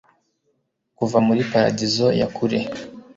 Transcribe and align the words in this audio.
Kuva 0.97 1.17
muri 1.27 1.41
paradizo 1.51 2.07
ya 2.19 2.27
kure 2.35 2.59